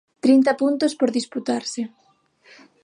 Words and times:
Trinta 0.23 0.51
puntos 0.61 0.91
por 0.99 1.09
disputarse. 1.17 1.81